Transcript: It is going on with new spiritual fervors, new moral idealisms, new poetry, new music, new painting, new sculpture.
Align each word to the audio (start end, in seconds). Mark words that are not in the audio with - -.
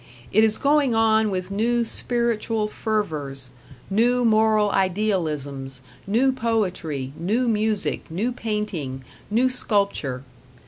It 0.31 0.43
is 0.43 0.57
going 0.57 0.95
on 0.95 1.29
with 1.29 1.51
new 1.51 1.85
spiritual 1.85 2.67
fervors, 2.67 3.51
new 3.87 4.25
moral 4.25 4.71
idealisms, 4.71 5.79
new 6.07 6.31
poetry, 6.31 7.13
new 7.15 7.47
music, 7.47 8.09
new 8.09 8.31
painting, 8.31 9.03
new 9.29 9.47
sculpture. 9.47 10.23